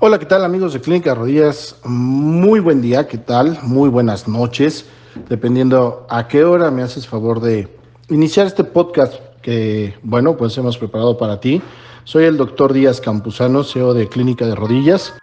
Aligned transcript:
Hola, 0.00 0.20
¿qué 0.20 0.26
tal 0.26 0.44
amigos 0.44 0.74
de 0.74 0.80
Clínica 0.80 1.12
Rodillas? 1.12 1.74
Muy 1.82 2.60
buen 2.60 2.80
día, 2.80 3.08
¿qué 3.08 3.18
tal? 3.18 3.58
Muy 3.64 3.88
buenas 3.88 4.28
noches, 4.28 4.86
dependiendo 5.28 6.06
a 6.08 6.28
qué 6.28 6.44
hora 6.44 6.70
me 6.70 6.82
haces 6.82 7.08
favor 7.08 7.40
de 7.40 7.66
iniciar 8.08 8.46
este 8.46 8.62
podcast 8.62 9.14
que, 9.42 9.96
bueno, 10.04 10.36
pues 10.36 10.56
hemos 10.56 10.78
preparado 10.78 11.18
para 11.18 11.40
ti. 11.40 11.60
Soy 12.04 12.26
el 12.26 12.36
doctor 12.36 12.72
Díaz 12.72 13.00
Campuzano, 13.00 13.64
CEO 13.64 13.92
de 13.92 14.08
Clínica 14.08 14.46
de 14.46 14.54
Rodillas. 14.54 15.14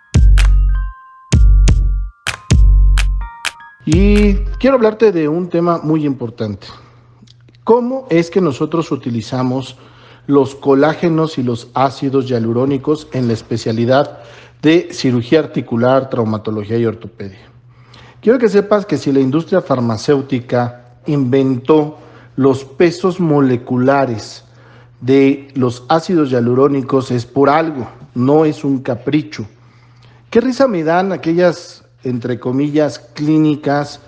Y 3.86 4.34
quiero 4.60 4.76
hablarte 4.76 5.14
de 5.14 5.30
un 5.30 5.48
tema 5.48 5.80
muy 5.84 6.06
importante. 6.06 6.68
¿Cómo 7.64 8.08
es 8.10 8.30
que 8.30 8.42
nosotros 8.42 8.92
utilizamos 8.92 9.78
los 10.28 10.56
colágenos 10.56 11.38
y 11.38 11.44
los 11.44 11.70
ácidos 11.76 12.28
hialurónicos 12.28 13.08
en 13.14 13.28
la 13.28 13.34
especialidad 13.34 14.20
de 14.66 14.88
cirugía 14.90 15.42
articular, 15.42 16.10
traumatología 16.10 16.80
y 16.80 16.88
ortopedia. 16.88 17.38
Quiero 18.20 18.40
que 18.40 18.50
sepas 18.50 18.88
que 18.88 18.98
si 18.98 19.12
la 19.12 19.20
industria 19.20 19.62
farmacéutica 19.62 20.96
inventó 21.06 22.00
los 22.36 22.66
pesos 22.66 23.20
moleculares 23.20 24.44
de 25.02 25.50
los 25.54 25.84
ácidos 25.88 26.32
hialurónicos 26.32 27.12
es 27.12 27.28
por 27.28 27.48
algo, 27.48 27.88
no 28.16 28.44
es 28.44 28.64
un 28.64 28.80
capricho. 28.80 29.46
¿Qué 30.32 30.42
risa 30.42 30.68
me 30.68 30.84
dan 30.84 31.12
aquellas, 31.12 31.86
entre 32.04 32.40
comillas, 32.40 32.98
clínicas 32.98 34.00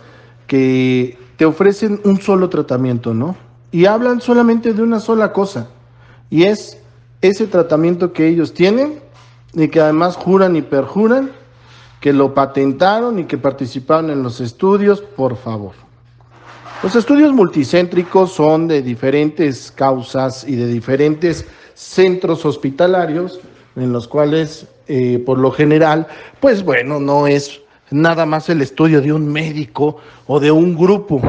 que 0.48 1.20
te 1.36 1.46
ofrecen 1.46 2.02
un 2.04 2.20
solo 2.20 2.50
tratamiento, 2.50 3.14
¿no? 3.14 3.36
Y 3.72 3.86
hablan 3.86 4.22
solamente 4.22 4.74
de 4.74 4.82
una 4.82 5.00
sola 5.00 5.32
cosa, 5.32 5.68
y 6.32 6.46
es 6.46 6.82
ese 7.22 7.46
tratamiento 7.46 8.12
que 8.12 8.28
ellos 8.28 8.56
tienen 8.56 9.06
y 9.64 9.70
que 9.70 9.82
además 9.82 10.16
juran 10.16 10.56
y 10.56 10.62
perjuran 10.62 11.32
que 12.00 12.14
lo 12.14 12.34
patentaron 12.34 13.18
y 13.20 13.24
que 13.26 13.38
participaron 13.38 14.12
en 14.12 14.22
los 14.22 14.40
estudios, 14.40 15.02
por 15.02 15.36
favor. 15.36 15.74
Los 16.84 16.96
estudios 16.96 17.34
multicéntricos 17.34 18.32
son 18.32 18.68
de 18.68 18.84
diferentes 18.84 19.72
causas 19.72 20.48
y 20.48 20.56
de 20.56 20.68
diferentes 20.68 21.46
centros 21.74 22.46
hospitalarios 22.46 23.40
en 23.76 23.92
los 23.92 24.08
cuales, 24.08 24.68
eh, 24.88 25.22
por 25.26 25.40
lo 25.40 25.52
general, 25.52 26.08
pues 26.40 26.64
bueno, 26.64 27.00
no 27.00 27.26
es 27.26 27.62
nada 27.90 28.28
más 28.28 28.50
el 28.50 28.62
estudio 28.62 29.02
de 29.02 29.12
un 29.12 29.28
médico 29.28 29.98
o 30.28 30.40
de 30.40 30.52
un 30.52 30.78
grupo. 30.78 31.20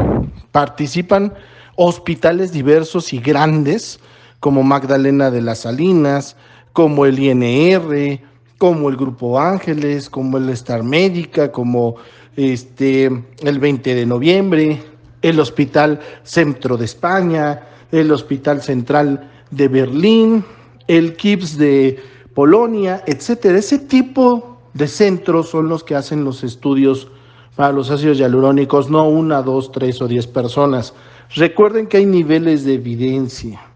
Participan 0.52 1.32
hospitales 1.76 2.52
diversos 2.52 3.14
y 3.14 3.20
grandes, 3.20 4.00
como 4.40 4.62
Magdalena 4.62 5.30
de 5.30 5.40
las 5.40 5.60
Salinas, 5.60 6.36
como 6.78 7.06
el 7.06 7.18
INR, 7.18 8.20
como 8.56 8.88
el 8.88 8.96
Grupo 8.96 9.40
Ángeles, 9.40 10.08
como 10.08 10.38
el 10.38 10.48
Star 10.50 10.84
Médica, 10.84 11.50
como 11.50 11.96
este, 12.36 13.06
el 13.42 13.58
20 13.58 13.96
de 13.96 14.06
noviembre, 14.06 14.80
el 15.20 15.40
Hospital 15.40 15.98
Centro 16.22 16.76
de 16.76 16.84
España, 16.84 17.66
el 17.90 18.12
Hospital 18.12 18.62
Central 18.62 19.28
de 19.50 19.66
Berlín, 19.66 20.44
el 20.86 21.16
KIPS 21.16 21.58
de 21.58 21.98
Polonia, 22.32 23.02
etcétera. 23.06 23.58
Ese 23.58 23.80
tipo 23.80 24.60
de 24.72 24.86
centros 24.86 25.48
son 25.48 25.68
los 25.68 25.82
que 25.82 25.96
hacen 25.96 26.22
los 26.22 26.44
estudios 26.44 27.08
para 27.56 27.72
los 27.72 27.90
ácidos 27.90 28.18
hialurónicos, 28.18 28.88
no 28.88 29.08
una, 29.08 29.42
dos, 29.42 29.72
tres 29.72 30.00
o 30.00 30.06
diez 30.06 30.28
personas. 30.28 30.94
Recuerden 31.34 31.88
que 31.88 31.96
hay 31.96 32.06
niveles 32.06 32.64
de 32.64 32.74
evidencia. 32.74 33.67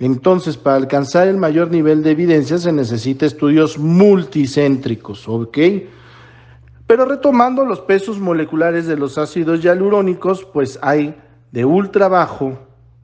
Entonces, 0.00 0.56
para 0.56 0.76
alcanzar 0.76 1.28
el 1.28 1.36
mayor 1.36 1.70
nivel 1.70 2.02
de 2.02 2.12
evidencia 2.12 2.56
se 2.56 2.72
necesita 2.72 3.26
estudios 3.26 3.78
multicéntricos, 3.78 5.28
¿ok? 5.28 5.58
Pero 6.86 7.04
retomando 7.04 7.66
los 7.66 7.80
pesos 7.80 8.18
moleculares 8.18 8.86
de 8.86 8.96
los 8.96 9.18
ácidos 9.18 9.60
hialurónicos, 9.60 10.46
pues 10.46 10.78
hay 10.80 11.14
de 11.52 11.66
ultra 11.66 12.08
bajo, 12.08 12.58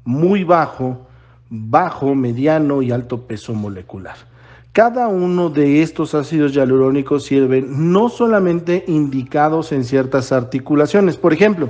muy 0.04 0.42
bajo, 0.42 1.06
bajo, 1.50 2.14
mediano 2.14 2.80
y 2.80 2.90
alto 2.90 3.26
peso 3.26 3.52
molecular. 3.52 4.16
Cada 4.72 5.08
uno 5.08 5.50
de 5.50 5.82
estos 5.82 6.14
ácidos 6.14 6.54
hialurónicos 6.54 7.24
sirven 7.24 7.92
no 7.92 8.08
solamente 8.08 8.84
indicados 8.88 9.70
en 9.72 9.84
ciertas 9.84 10.32
articulaciones. 10.32 11.18
Por 11.18 11.34
ejemplo, 11.34 11.68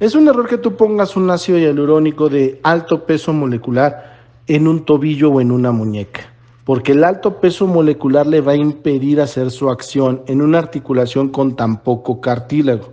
es 0.00 0.16
un 0.16 0.26
error 0.26 0.48
que 0.48 0.58
tú 0.58 0.74
pongas 0.76 1.16
un 1.16 1.30
ácido 1.30 1.58
hialurónico 1.58 2.28
de 2.28 2.58
alto 2.64 3.06
peso 3.06 3.32
molecular 3.32 4.19
en 4.50 4.66
un 4.66 4.84
tobillo 4.84 5.30
o 5.30 5.40
en 5.40 5.52
una 5.52 5.70
muñeca, 5.70 6.22
porque 6.64 6.90
el 6.90 7.04
alto 7.04 7.38
peso 7.38 7.68
molecular 7.68 8.26
le 8.26 8.40
va 8.40 8.50
a 8.50 8.56
impedir 8.56 9.20
hacer 9.20 9.48
su 9.52 9.70
acción 9.70 10.22
en 10.26 10.42
una 10.42 10.58
articulación 10.58 11.28
con 11.28 11.54
tan 11.54 11.84
poco 11.84 12.20
cartílago. 12.20 12.88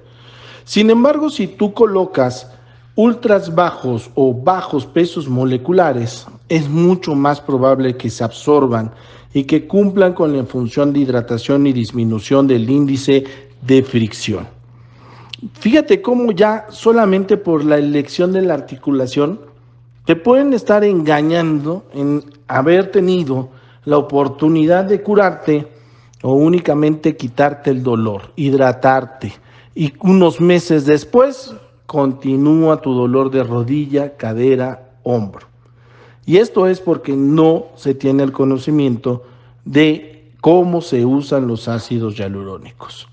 Sin 0.65 0.91
embargo, 0.91 1.31
si 1.31 1.47
tú 1.47 1.73
colocas 1.73 2.51
ultras 2.95 3.55
bajos 3.55 4.11
o 4.13 4.35
bajos 4.35 4.85
pesos 4.85 5.27
moleculares, 5.27 6.27
es 6.47 6.69
mucho 6.69 7.15
más 7.15 7.41
probable 7.41 7.97
que 7.97 8.11
se 8.11 8.23
absorban 8.23 8.91
y 9.33 9.45
que 9.45 9.65
cumplan 9.65 10.13
con 10.13 10.37
la 10.37 10.43
función 10.43 10.93
de 10.93 10.99
hidratación 10.99 11.65
y 11.65 11.73
disminución 11.73 12.45
del 12.45 12.69
índice 12.69 13.23
de 13.63 13.81
fricción. 13.81 14.47
Fíjate 15.53 16.03
cómo 16.03 16.31
ya 16.33 16.67
solamente 16.69 17.35
por 17.35 17.65
la 17.65 17.79
elección 17.79 18.31
de 18.31 18.43
la 18.43 18.53
articulación 18.53 19.39
te 20.07 20.15
pueden 20.15 20.53
estar 20.53 20.85
engañando 20.85 21.83
en 21.93 22.23
haber 22.47 22.91
tenido 22.91 23.49
la 23.83 23.97
oportunidad 23.97 24.85
de 24.85 25.03
curarte 25.03 25.67
o 26.23 26.31
únicamente 26.31 27.17
quitarte 27.17 27.71
el 27.71 27.83
dolor, 27.83 28.31
hidratarte. 28.37 29.33
Y 29.75 29.93
unos 29.99 30.39
meses 30.39 30.85
después 30.85 31.53
continúa 31.85 32.81
tu 32.81 32.93
dolor 32.93 33.29
de 33.31 33.43
rodilla, 33.43 34.15
cadera, 34.15 34.91
hombro. 35.03 35.45
Y 36.25 36.37
esto 36.37 36.67
es 36.67 36.79
porque 36.79 37.11
no 37.11 37.65
se 37.75 37.93
tiene 37.93 38.23
el 38.23 38.31
conocimiento 38.31 39.25
de 39.65 40.31
cómo 40.39 40.79
se 40.79 41.03
usan 41.03 41.47
los 41.47 41.67
ácidos 41.67 42.15
hialurónicos. 42.15 43.09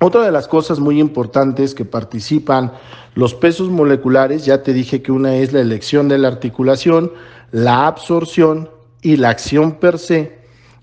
Otra 0.00 0.22
de 0.22 0.32
las 0.32 0.48
cosas 0.48 0.80
muy 0.80 1.00
importantes 1.00 1.74
que 1.74 1.84
participan 1.84 2.72
los 3.14 3.34
pesos 3.34 3.70
moleculares, 3.70 4.44
ya 4.44 4.62
te 4.62 4.72
dije 4.72 5.02
que 5.02 5.12
una 5.12 5.36
es 5.36 5.52
la 5.52 5.60
elección 5.60 6.08
de 6.08 6.18
la 6.18 6.28
articulación, 6.28 7.12
la 7.52 7.86
absorción 7.86 8.68
y 9.02 9.16
la 9.16 9.30
acción 9.30 9.78
per 9.78 9.98
se, 9.98 10.38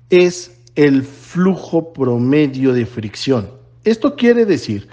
es 0.09 0.51
el 0.75 1.03
flujo 1.03 1.91
promedio 1.91 2.73
de 2.73 2.85
fricción. 2.85 3.51
Esto 3.83 4.15
quiere 4.15 4.45
decir 4.45 4.87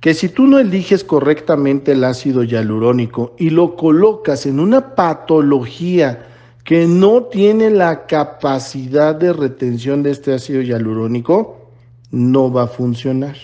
que 0.00 0.14
si 0.14 0.28
tú 0.28 0.46
no 0.46 0.58
eliges 0.58 1.04
correctamente 1.04 1.92
el 1.92 2.02
ácido 2.04 2.42
hialurónico 2.42 3.36
y 3.38 3.50
lo 3.50 3.76
colocas 3.76 4.46
en 4.46 4.58
una 4.58 4.94
patología 4.96 6.26
que 6.64 6.86
no 6.86 7.24
tiene 7.24 7.70
la 7.70 8.06
capacidad 8.06 9.14
de 9.14 9.32
retención 9.32 10.02
de 10.02 10.10
este 10.10 10.34
ácido 10.34 10.62
hialurónico, 10.62 11.70
no 12.10 12.50
va 12.50 12.64
a 12.64 12.68
funcionar 12.68 13.36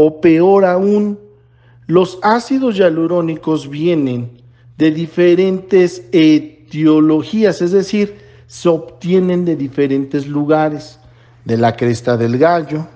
o 0.00 0.20
peor 0.20 0.64
aún, 0.64 1.18
los 1.88 2.20
ácidos 2.22 2.76
hialurónicos 2.76 3.68
vienen 3.68 4.30
de 4.76 4.92
diferentes 4.92 6.04
etiologías, 6.12 7.60
es 7.62 7.72
decir, 7.72 8.16
se 8.46 8.68
obtienen 8.68 9.44
de 9.44 9.56
diferentes 9.56 10.28
lugares, 10.28 11.00
de 11.44 11.56
la 11.56 11.74
cresta 11.74 12.16
del 12.16 12.38
gallo, 12.38 12.86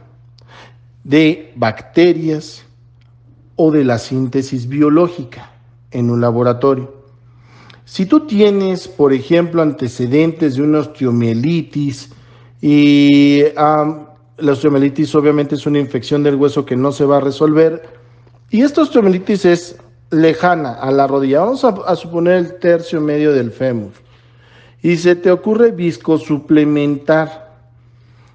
de 1.03 1.53
bacterias 1.57 2.63
o 3.57 3.73
de 3.73 3.83
la 3.83 3.99
síntesis 3.99 4.69
biológica 4.69 5.51
en 5.91 6.09
un 6.09 6.21
laboratorio. 6.21 7.03
Si 7.85 8.07
tú 8.07 8.29
tienes, 8.29 8.87
por 8.87 9.13
ejemplo, 9.13 9.61
antecedentes 9.61 10.55
de 10.55 10.63
una 10.63 10.79
osteomielitis 10.79 12.11
y 12.61 13.43
la 14.43 14.53
osteomelitis 14.53 15.15
obviamente 15.15 15.55
es 15.55 15.67
una 15.67 15.79
infección 15.79 16.23
del 16.23 16.35
hueso 16.35 16.67
que 16.67 16.77
no 16.77 16.93
se 16.93 17.05
va 17.05 17.19
a 17.19 17.21
resolver. 17.21 17.83
Y 18.51 18.63
esta 18.63 18.81
osteomelitis 18.83 19.45
es 19.45 19.77
lejana 20.11 20.73
a 20.75 20.91
la 20.91 21.07
rodilla. 21.07 21.41
Vamos 21.41 21.63
a, 21.65 21.97
suponer 21.97 22.39
el 22.39 22.55
tercio 22.59 23.01
medio 23.01 23.33
del 23.33 23.53
fémur. 23.53 23.93
Y 24.83 24.97
se 24.97 25.15
te 25.15 25.31
ocurre 25.31 25.71
viscosuplementar 25.71 27.53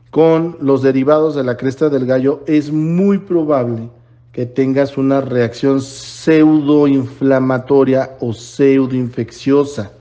con 0.10 0.58
los 0.62 0.82
derivados 0.82 1.36
de 1.36 1.44
la 1.44 1.58
cresta 1.58 1.90
del 1.90 2.06
gallo, 2.06 2.42
es 2.48 2.72
muy 2.72 3.18
probable 3.18 3.90
que 4.32 4.46
tengas 4.46 4.98
una 4.98 5.20
reacción 5.20 5.82
pseudoinflamatoria 5.82 8.12
o 8.22 8.32
pseudoinfecciosa. 8.32 9.92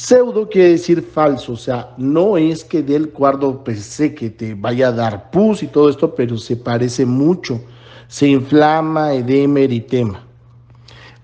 Pseudo 0.00 0.48
quiere 0.48 0.70
decir 0.70 1.02
falso, 1.02 1.52
o 1.52 1.56
sea, 1.56 1.92
no 1.98 2.38
es 2.38 2.64
que 2.64 2.82
del 2.82 3.10
cuarto 3.10 3.62
PC 3.62 4.14
que 4.14 4.30
te 4.30 4.54
vaya 4.54 4.88
a 4.88 4.92
dar 4.92 5.30
pus 5.30 5.62
y 5.62 5.66
todo 5.66 5.90
esto, 5.90 6.14
pero 6.14 6.38
se 6.38 6.56
parece 6.56 7.04
mucho, 7.04 7.60
se 8.08 8.28
inflama, 8.28 9.12
edema, 9.12 9.60
eritema. 9.60 10.26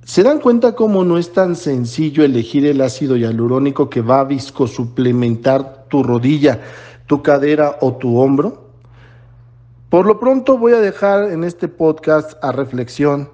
¿Se 0.03 0.23
dan 0.23 0.39
cuenta 0.39 0.73
cómo 0.73 1.03
no 1.03 1.17
es 1.17 1.33
tan 1.33 1.55
sencillo 1.55 2.23
elegir 2.23 2.65
el 2.65 2.81
ácido 2.81 3.17
hialurónico 3.17 3.89
que 3.89 4.01
va 4.01 4.21
a 4.21 4.23
viscosuplementar 4.23 5.85
tu 5.89 6.01
rodilla, 6.01 6.61
tu 7.07 7.21
cadera 7.21 7.77
o 7.81 7.93
tu 7.93 8.17
hombro? 8.17 8.71
Por 9.89 10.05
lo 10.05 10.19
pronto 10.19 10.57
voy 10.57 10.73
a 10.73 10.79
dejar 10.79 11.31
en 11.31 11.43
este 11.43 11.67
podcast 11.67 12.41
a 12.41 12.51
reflexión 12.51 13.29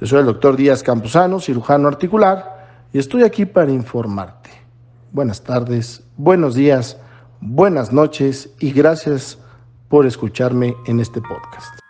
Yo 0.00 0.08
soy 0.08 0.20
el 0.20 0.26
Doctor 0.26 0.56
Díaz 0.56 0.82
Campuzano, 0.82 1.40
cirujano 1.40 1.88
articular, 1.88 2.88
y 2.92 2.98
estoy 2.98 3.22
aquí 3.22 3.46
para 3.46 3.70
informarte. 3.70 4.50
Buenas 5.12 5.42
tardes, 5.42 6.02
buenos 6.16 6.54
días, 6.54 6.98
buenas 7.44 7.92
noches 7.92 8.48
y 8.58 8.72
gracias 8.72 9.38
por 9.88 10.06
escucharme 10.06 10.74
en 10.86 10.98
este 10.98 11.20
podcast. 11.20 11.83